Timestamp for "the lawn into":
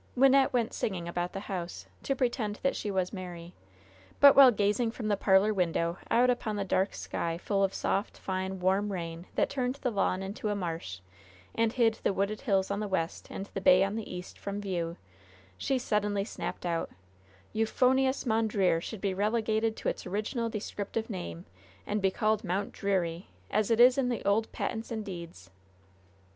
9.75-10.49